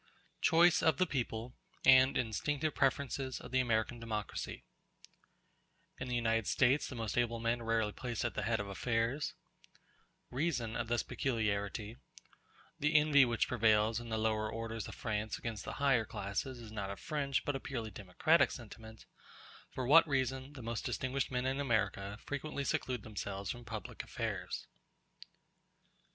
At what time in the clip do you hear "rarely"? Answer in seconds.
7.65-7.91